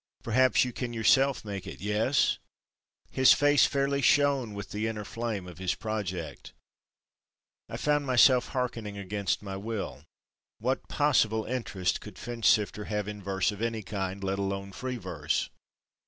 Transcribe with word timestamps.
Perhaps 0.23 0.65
you 0.65 0.73
can 0.73 0.93
yourself 0.93 1.45
make 1.45 1.67
it? 1.67 1.79
Yes?" 1.79 2.39
His 3.11 3.33
face 3.33 3.67
fairly 3.67 4.01
shone 4.01 4.55
with 4.55 4.71
the 4.71 4.87
inner 4.87 5.05
flame 5.05 5.45
of 5.47 5.59
his 5.59 5.75
project. 5.75 6.53
I 7.69 7.77
found 7.77 8.07
myself 8.07 8.47
harkening 8.47 8.97
against 8.97 9.43
my 9.43 9.57
will. 9.57 10.01
What 10.57 10.87
possible 10.87 11.45
interest 11.45 12.01
could 12.01 12.15
Finchsifter 12.17 12.85
have 12.87 13.07
in 13.07 13.21
verse 13.21 13.51
of 13.51 13.61
any 13.61 13.83
kind—let 13.83 14.39
alone 14.39 14.71
free 14.71 14.97
verse. 14.97 15.51